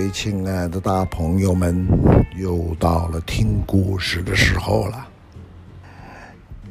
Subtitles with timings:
[0.00, 1.86] 位亲爱的大朋友们，
[2.34, 5.06] 又到了听故事的时候了。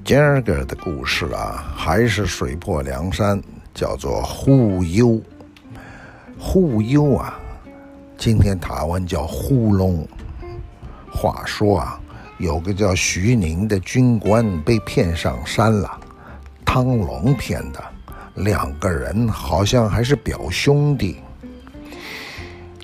[0.04, 3.40] 今儿个的故事啊，还是水泊梁山，
[3.72, 5.22] 叫做忽悠。
[6.40, 7.38] 忽悠啊，
[8.18, 10.08] 今天台湾叫呼隆。
[11.12, 12.02] 话说啊，
[12.40, 16.00] 有个叫徐宁的军官被骗上山了，
[16.66, 17.84] 汤龙骗的，
[18.34, 21.18] 两个人好像还是表兄弟。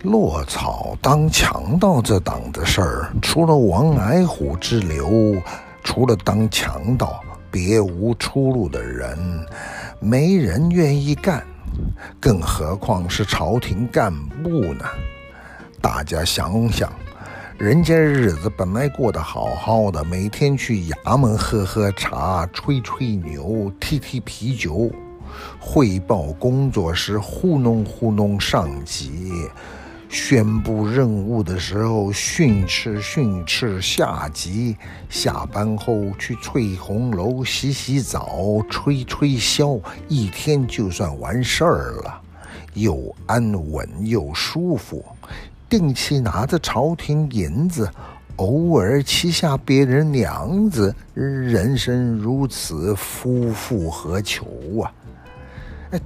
[0.05, 5.41] 落草当强盗这档子事儿，除了王矮虎之流，
[5.83, 7.19] 除了当强盗，
[7.49, 9.17] 别无出路的人，
[9.99, 11.43] 没人愿意干，
[12.19, 14.85] 更何况是朝廷干部呢？
[15.81, 16.93] 大家想想，
[17.57, 24.91] 人家日子本来过得好好的，每天去衙门喝喝茶、吹吹牛、踢踢啤酒，
[25.59, 29.31] 汇报工作时糊弄糊弄上级。
[30.17, 34.73] 宣布任务的时候训斥训斥下级，
[35.09, 42.21] 下班后去翠红楼洗洗澡、吹吹箫，一天就算完事儿了，
[42.75, 45.03] 又安稳又舒服。
[45.67, 47.91] 定期拿着朝廷银子，
[48.37, 54.45] 偶尔欺下别人娘子，人生如此，夫复何求
[54.81, 54.89] 啊？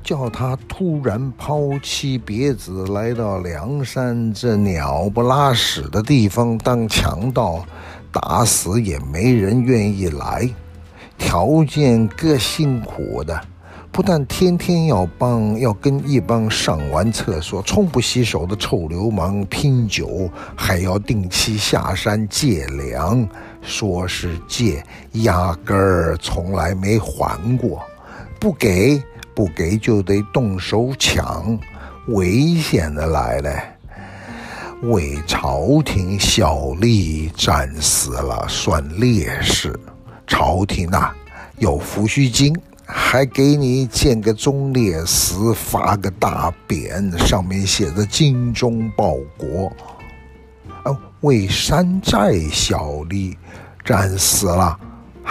[0.03, 7.66] 叫他突然抛妻别子来到梁山这鸟不拉屎的地方当强盗，
[8.11, 10.49] 打死也没人愿意来。
[11.17, 13.41] 条件够辛苦的，
[13.91, 23.27] 不但天天要帮，要跟一帮上完厕所从不洗手的臭流氓拼酒，还要定期下山借粮，
[23.61, 27.81] 说是借，压根儿从来没还过，
[28.40, 29.04] 不给。
[29.36, 31.58] 不给就得动手抢，
[32.08, 33.58] 危险的来了，
[34.82, 39.73] 为朝廷效力，战死了算烈士。
[40.28, 41.16] 朝廷啊，
[41.58, 42.54] 有抚恤金，
[42.86, 49.72] 还给你建个忠烈祠，发个大匾，上面写着“精忠报国”。
[50.83, 53.38] 哦，为山寨效力，
[53.86, 54.78] 战死了。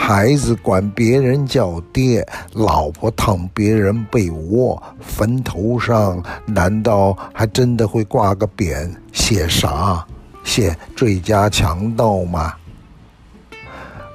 [0.00, 8.90] 孩子管别人叫爹，老婆躺别人被窝，坟头上难道还真的会挂个匾？
[9.12, 10.06] 写啥？
[10.44, 12.54] 写最佳强盗吗？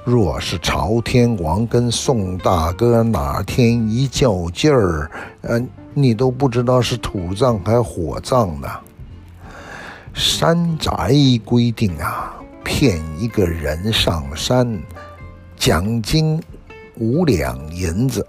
[0.04, 5.08] 若是朝天王跟宋大哥哪天一较劲儿，
[5.42, 5.62] 呃，
[5.92, 8.68] 你都不知道是土葬还火葬呢。
[10.14, 11.12] 山寨
[11.44, 12.34] 规定啊，
[12.64, 14.76] 骗一个人上山。
[15.56, 16.42] 奖金
[16.96, 18.26] 五两银子，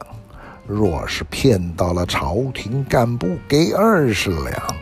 [0.66, 4.76] 若是骗到了朝廷干部，给二十两。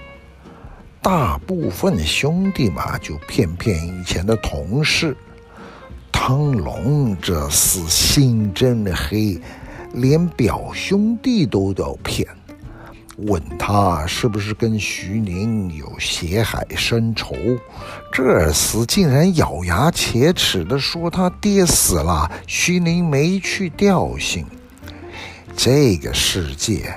[1.01, 5.17] 大部分兄弟嘛，就骗骗以前的同事。
[6.11, 9.41] 汤龙这厮心真黑，
[9.93, 12.25] 连表兄弟都要骗。
[13.17, 17.35] 问他是不是跟徐宁有血海深仇，
[18.11, 24.45] 这厮竟然咬牙切齿地说他爹死了，徐宁没去吊行。
[25.55, 26.91] 这个世界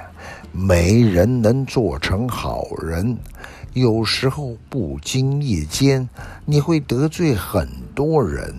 [0.53, 3.19] 没人能做成好人，
[3.75, 6.09] 有时候不经意间
[6.47, 8.55] 你会得罪很多人，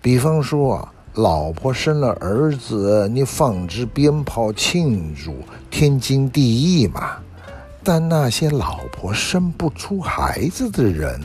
[0.00, 0.88] 比方说。
[1.14, 5.32] 老婆生了儿子，你放支鞭炮庆祝，
[5.70, 7.18] 天经地义嘛。
[7.84, 11.20] 但那些老婆生不出孩子的人，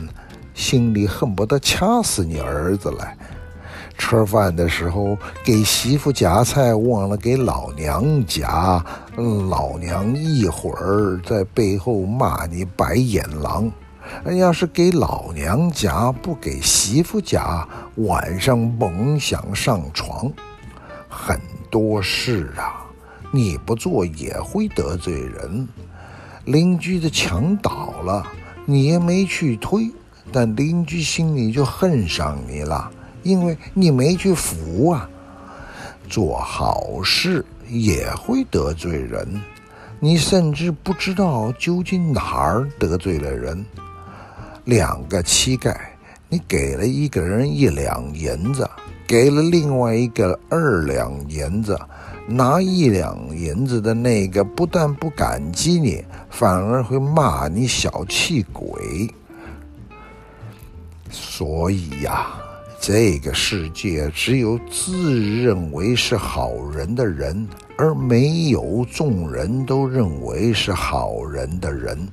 [0.54, 3.16] 心里恨不得掐死你儿子来。
[3.98, 8.84] 吃饭的时候给媳妇夹菜，忘了给老娘夹，
[9.16, 13.68] 老娘一会儿在背后骂你白眼狼。
[14.36, 17.66] 要是给老娘夹，不给媳妇夹，
[17.96, 20.30] 晚上甭想上床。
[21.08, 21.40] 很
[21.70, 22.84] 多事啊，
[23.32, 25.68] 你不做也会得罪人。
[26.44, 28.26] 邻居的墙倒了，
[28.64, 29.90] 你也没去推，
[30.32, 32.90] 但邻居心里就恨上你了，
[33.22, 35.08] 因为你没去扶啊。
[36.08, 39.40] 做好事也会得罪人，
[40.00, 43.64] 你甚至不知道究竟哪儿得罪了人。
[44.70, 45.76] 两个乞丐，
[46.28, 48.70] 你给了一个人一两银子，
[49.04, 51.76] 给了另外一个二两银子，
[52.28, 59.12] 拿一两银子的那个不但不感激你，反而会骂你小气鬼。
[61.10, 62.28] 所以呀，
[62.80, 67.44] 这个世界只有自认为是好人的人，
[67.76, 72.06] 而没有众人都认为是好人的人。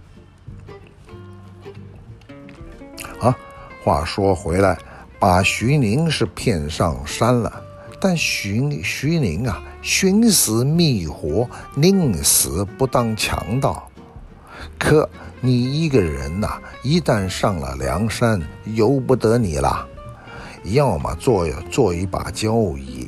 [3.19, 3.35] 啊
[3.83, 4.77] 话说回来，
[5.19, 7.63] 把徐宁是骗上山了，
[7.99, 13.89] 但徐徐宁啊，寻死觅活，宁死不当强盗。
[14.77, 15.07] 可
[15.39, 19.87] 你一个人呐、一旦上了梁山，由不得你了。
[20.63, 23.07] 要么做做一把交椅，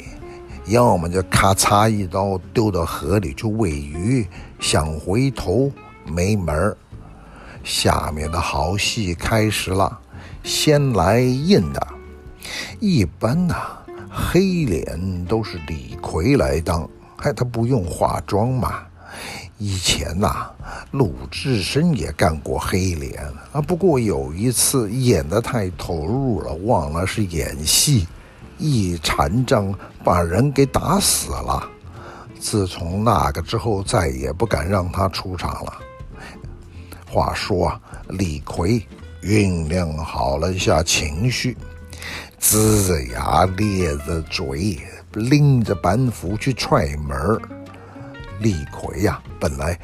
[0.68, 4.26] 要么就咔嚓一刀丢到河里去喂鱼。
[4.60, 5.72] 想回头
[6.06, 6.78] 没门儿。
[7.64, 10.00] 下面的好戏开始了，
[10.44, 11.88] 先来硬的。
[12.80, 13.56] 一般呐、
[14.10, 18.80] 黑脸都是李逵来当，还他不用化妆嘛。
[19.58, 20.50] 以前呐、
[20.92, 23.22] 鲁智深也干过黑脸
[23.52, 28.08] 啊，不过有一次演得太投入了，忘了是演戏，
[28.58, 29.74] 一禅杖
[30.04, 31.70] 把人给打死了。
[32.40, 35.74] 自从那个之后，再也不敢让他出场了。
[37.10, 37.74] 话说，
[38.10, 38.86] 李逵
[39.24, 41.58] 酝酿好了一下情绪，
[42.40, 44.78] 龇着牙咧着嘴，
[45.14, 47.18] 拎着板斧去踹门。
[48.42, 49.78] 李逵呀，本来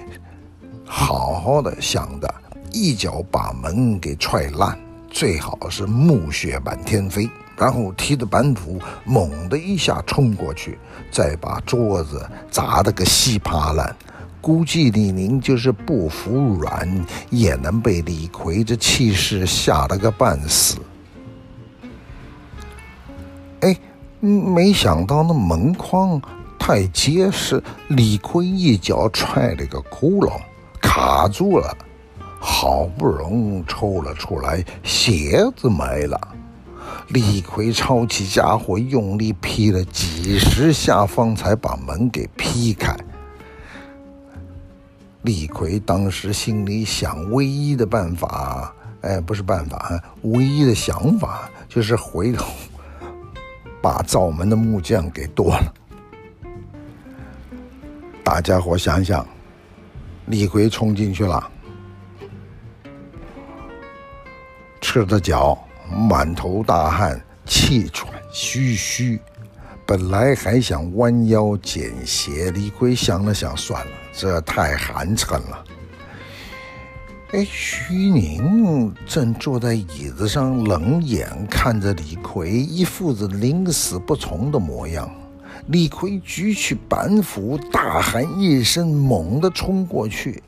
[0.86, 2.32] 好好的想着
[2.72, 4.78] 一脚把门给踹烂，
[5.10, 10.78] 最好是木屑满天飞，然后提着板斧猛的一下冲过去，
[11.12, 13.96] 再把桌子砸得个稀巴烂。
[14.46, 16.88] 估计李宁就是不服软，
[17.32, 20.78] 也能被李逵这气势吓得个半死。
[23.62, 23.76] 哎，
[24.20, 26.22] 没想到那门框。
[26.60, 30.32] 太结实，李逵一脚踹了个窟窿，
[30.80, 31.76] 卡住了，
[32.40, 36.22] 好不容易抽了出来，鞋子没了。
[37.08, 42.96] 李逵抄起家伙，用力劈了几十下，方才把门给劈开。
[45.26, 52.46] 李逵当时心里想，唯一的办法，哎，不是办法，唯一的想法就是回头
[53.82, 55.74] 把灶门的木匠给剁了。
[58.24, 59.28] 大家伙想想，
[60.28, 61.52] 李逵冲进去了，
[64.80, 65.58] 赤着脚，
[65.92, 69.20] 满头大汗，气喘吁吁。
[69.88, 75.64] 本来还想弯腰捡鞋，李逵想了想，算了，这太寒碜了。
[77.32, 85.10] 哎，徐宁正坐在椅子上，冷眼看着李逵，一副子宁死不从的模样。
[85.68, 90.42] 李逵举起板斧，大喊一声，猛地冲过去，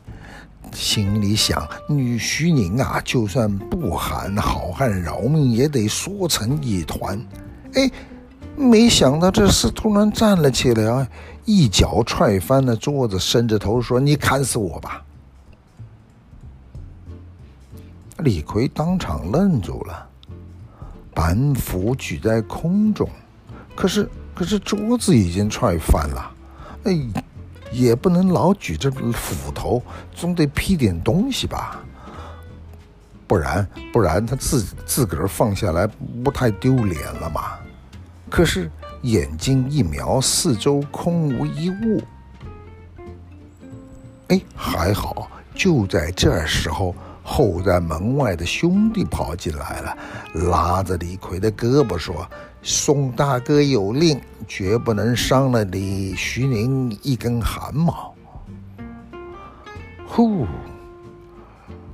[0.72, 7.20] 心里想：女徐宁啊，就算不喊好汉饶命，也得缩成一团。
[7.74, 7.90] 哎，
[8.58, 11.08] 没想到这厮突然站了起来，
[11.46, 15.06] 一脚踹翻了桌子，伸着头说：“你砍死我吧！”
[18.20, 20.10] 李逵当场愣住了，
[21.14, 23.08] 板斧举在空中，
[23.76, 24.10] 可是。
[24.38, 26.32] 可是桌子已经踹翻了，
[26.84, 26.96] 哎，
[27.72, 29.82] 也不能老举着斧头，
[30.14, 31.80] 总得劈点东西吧？
[33.26, 35.88] 不然，不然他自自个儿放下来
[36.24, 37.58] 不太丢脸了吗？
[38.30, 38.70] 可是
[39.04, 42.02] 眼睛一瞄，四周空无一物。
[44.28, 49.98] 哎，还好，就在这时候，候在门外的兄弟跑进来了，
[50.34, 52.28] 拉着李逵的胳膊说。
[52.64, 58.14] 宋大哥有令，绝不能伤了李徐宁一根汗毛。
[60.06, 60.46] 呼，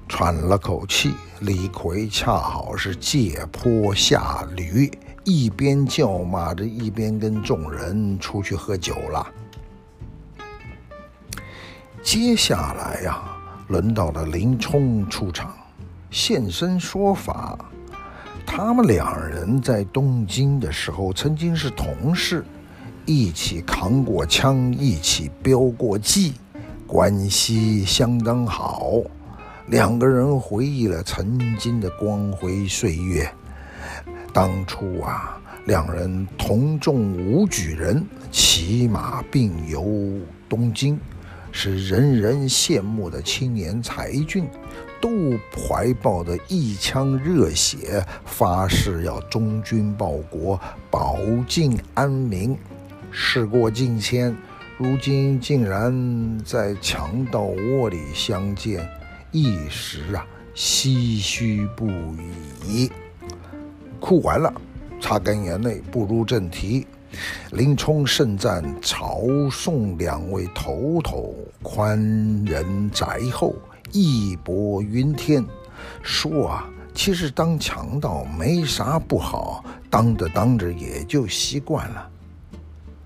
[0.08, 4.90] 喘了口气，李逵恰好是借坡下驴，
[5.24, 9.26] 一边叫骂着，一边跟众人出去喝酒了。
[12.02, 13.24] 接下来呀、
[13.70, 15.56] 轮到了林冲出场，
[16.12, 17.58] 现身说法。
[18.46, 22.44] 他们两人在东京的时候曾经是同事，
[23.06, 26.34] 一起扛过枪，一起飙过技，
[26.86, 28.92] 关系相当好。
[29.68, 33.34] 两个人回忆了曾经的光辉岁月。
[34.34, 41.00] 当初啊，两人同中武举人，骑马并游东京，
[41.52, 44.46] 是人人羡慕的青年才俊。
[45.00, 50.58] 都怀抱着一腔热血，发誓要忠君报国、
[50.90, 52.58] 保境安民。
[53.12, 54.34] 事过境迁，
[54.78, 58.90] 如今竟然在强盗窝里相见，
[59.34, 60.26] 一时啊
[60.56, 61.90] 唏嘘不
[62.66, 62.90] 已。
[64.04, 64.54] 哭完了，
[65.00, 66.86] 擦干眼泪，步入正题。
[67.52, 71.98] 林冲盛赞曹宋两位头头宽
[72.44, 73.56] 仁宅厚。
[73.94, 75.46] 义薄云天，
[76.02, 82.10] 说啊，其实当强盗没啥不好，当着当着也就习惯了。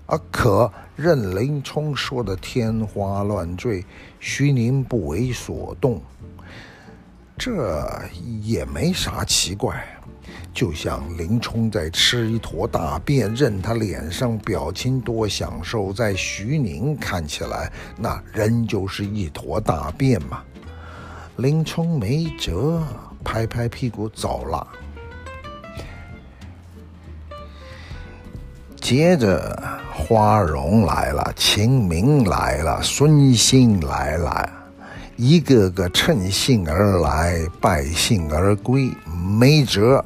[0.06, 3.84] 啊，可任林冲说的天花乱坠，
[4.18, 6.02] 徐宁不为所动，
[7.38, 7.88] 这
[8.42, 9.82] 也没啥奇怪。
[10.52, 20.42] 就像林冲在吃一坨大便，任他脸上表情多享受，在徐宁看起来，那仍旧是一坨大便嘛。
[21.36, 22.82] 林冲没辙。
[23.24, 24.66] 拍拍屁股走了。
[28.80, 29.60] 接着，
[29.92, 34.50] 花荣来了，秦明来了，孙兴来了，
[35.20, 38.88] 一个个乘兴而来，败兴而归，
[39.36, 40.04] 没辙。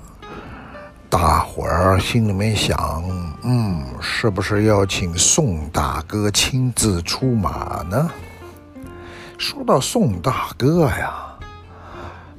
[1.11, 3.04] 大伙儿心里面想：
[3.42, 8.11] 嗯，是不是要请宋大哥亲自出马呢？
[9.37, 11.12] 说到宋大哥呀。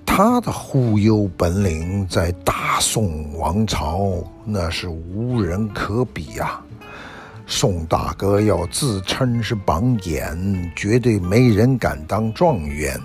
[0.04, 6.60] 他的忽悠本领在大宋王朝那是无人可比啊！
[7.46, 13.00] 宋大哥要自称是榜眼，绝对没人敢当状元。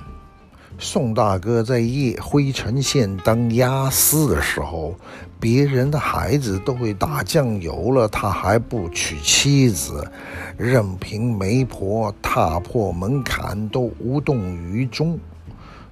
[0.78, 4.94] 宋大哥在叶辉城县当押司的时候，
[5.40, 10.08] 别人的孩子都会打酱油了，他还不娶妻子，
[10.56, 15.18] 任凭媒婆踏破门槛都无动于衷。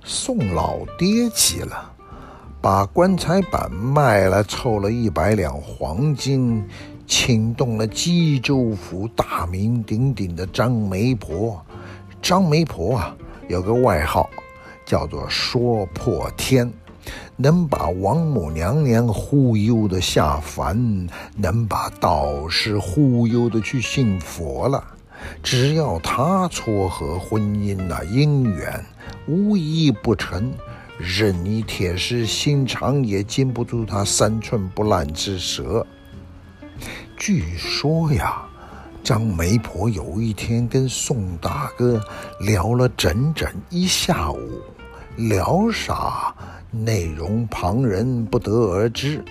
[0.04, 1.90] 宋老爹急了，
[2.60, 6.64] 把棺材板卖了，凑了一百两黄金，
[7.06, 11.64] 请动了吉州府大名鼎鼎的张媒婆。
[12.20, 13.16] 张媒婆啊，
[13.48, 14.28] 有个外号，
[14.84, 16.72] 叫做说破天，
[17.36, 24.82] 能把王母娘娘忽悠的下凡，能把道士忽悠的去信佛了。
[25.42, 28.84] 只要他撮合婚姻那姻缘，
[29.28, 30.52] 无一不成。
[30.98, 35.86] 任你铁石心肠也禁不住他三寸不烂之舌。
[37.16, 38.42] 据说呀，
[39.02, 41.98] 张媒婆有一天跟宋大哥
[42.40, 44.60] 聊了整整一下午，
[45.16, 46.34] 聊啥
[46.70, 49.24] 内容旁人不得而知，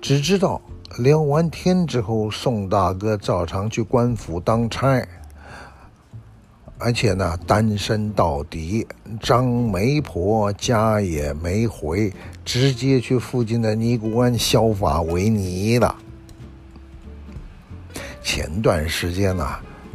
[0.00, 0.60] 只知道。
[0.98, 5.06] 聊完天之后，宋大哥照常去官府当差，
[6.78, 8.86] 而且呢，单身到底。
[9.20, 12.10] 张媒婆家也没回，
[12.42, 15.94] 直接去附近的尼姑庵削发为尼了。
[18.26, 19.46] 前段时间呢，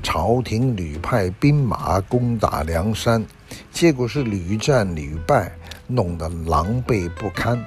[0.01, 3.23] 朝廷屡派兵马攻打梁山，
[3.73, 5.51] 结果是屡战屡败，
[5.85, 7.61] 弄得狼狈不堪。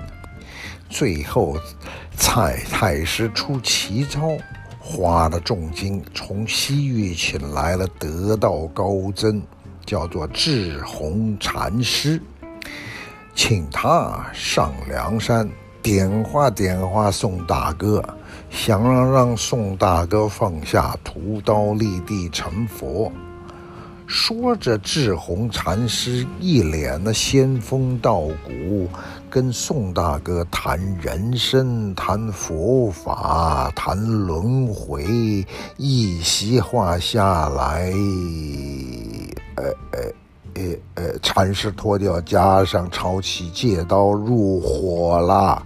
[0.88, 1.54] 最后，
[2.16, 4.30] 蔡太师出奇招，
[4.80, 9.42] 花了重金从西域请来了得道高僧，
[9.84, 12.18] 叫做智弘禅师，
[13.34, 15.46] 请他上梁山
[15.82, 18.02] 点化点化宋大哥，
[18.54, 23.10] 想让让宋大哥放下屠刀立地成佛。
[24.06, 28.88] 说着，智宏禅师一脸的仙风道骨，
[29.28, 35.44] 跟宋大哥谈人生、谈佛法、谈轮回，
[35.76, 37.92] 一席话下来，
[39.56, 40.00] 呃呃
[40.54, 40.62] 呃
[40.94, 45.60] 呃，禅师脱掉袈裟，抄起戒刀入伙了。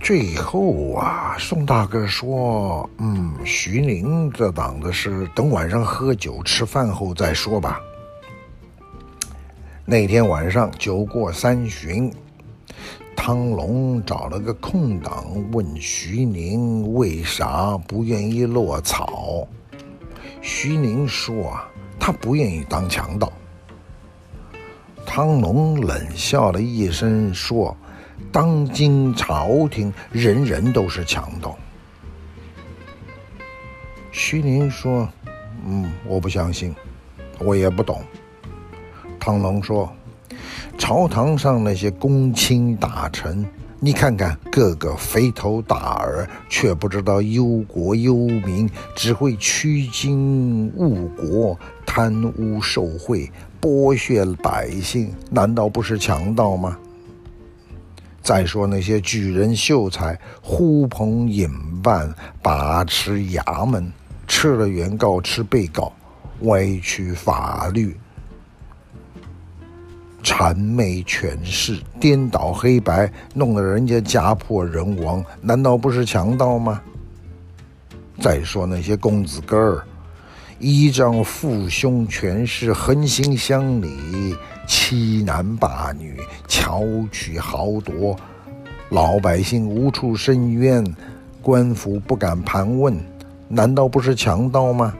[0.00, 7.78] 最后啊，宋大哥说：“嗯，徐宁这档子事，等晚上喝酒吃饭后再说吧。”
[9.84, 12.10] 那天晚上酒过三巡，
[13.14, 19.46] 汤龙找了个空档问徐宁为啥不愿意落草。
[20.40, 21.68] 徐宁说：“啊，
[22.00, 23.30] 他不愿意当强盗。”
[25.04, 27.76] 汤龙冷笑了一声说。
[28.32, 31.58] 当今朝廷人人都是强盗。
[34.12, 35.08] 徐宁说
[35.66, 36.74] ：“嗯，我不相信，
[37.40, 38.02] 我也不懂。”
[39.18, 39.90] 汤龙说
[40.78, 43.44] ：“朝堂上那些公卿大臣，
[43.80, 53.28] 你看看，个个肥头大耳，却不知道忧国忧民，只会趋金误国、贪污受贿、
[53.60, 56.78] 剥削百姓，难道不是强盗吗？”
[58.22, 61.48] 再说那些举人秀才、呼朋引
[61.82, 63.90] 伴、把持衙门、
[64.28, 65.92] 吃了原告吃被告、
[66.42, 67.98] 歪曲法律、
[70.22, 76.80] 谄媚权势、颠倒黑白，弄得人家家破人亡，难道不是强盗吗？
[78.20, 79.84] 再说那些公子哥儿，
[80.60, 84.36] 依仗父兄权势横行乡里，
[84.66, 88.14] 欺男霸女，巧取豪夺，
[88.90, 90.84] 老百姓无处伸冤，
[91.40, 92.94] 官府不敢盘问，
[93.48, 94.94] 难道不是强盗吗？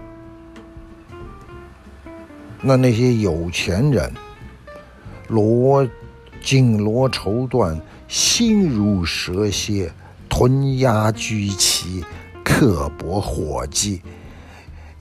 [2.62, 4.10] 那那些有钱人，
[5.28, 5.86] 罗
[6.40, 9.92] 紧罗绸缎，心如蛇蝎，
[10.26, 12.02] 屯压居奇，
[12.42, 14.00] 刻薄伙计。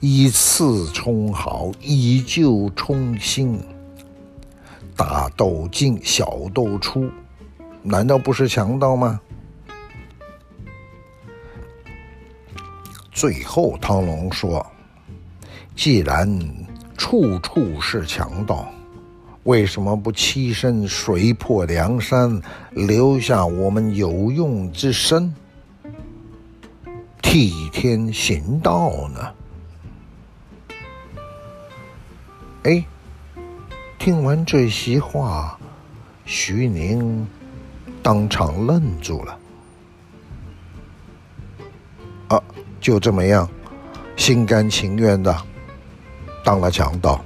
[0.02, 3.62] 以次充好，以旧充新，
[4.96, 7.10] 大斗进，小斗出，
[7.82, 9.20] 难道不是强盗吗？
[13.12, 14.64] 最后，汤龙说
[15.76, 16.26] ：“既然
[16.96, 18.66] 处处是强盗，
[19.42, 22.40] 为什么不栖身水泊梁山，
[22.70, 25.34] 留下我们有用之身，
[27.20, 29.20] 替天行道呢？”
[32.64, 32.84] 哎，
[33.98, 35.58] 听完这席话，
[36.26, 37.26] 徐宁
[38.02, 39.38] 当场愣住了。
[42.28, 42.42] 啊，
[42.78, 43.48] 就这么样，
[44.14, 45.34] 心甘情愿的
[46.44, 47.24] 当了强盗。